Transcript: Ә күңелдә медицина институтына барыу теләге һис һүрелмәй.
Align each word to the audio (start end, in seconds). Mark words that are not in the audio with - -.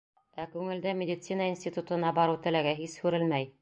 Ә 0.43 0.45
күңелдә 0.53 0.93
медицина 1.03 1.51
институтына 1.53 2.17
барыу 2.23 2.43
теләге 2.49 2.77
һис 2.85 3.01
һүрелмәй. 3.07 3.53